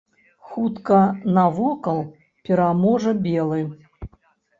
Хутка 0.51 1.01
навокал 1.35 1.99
пераможа 2.49 3.13
белы. 3.27 3.61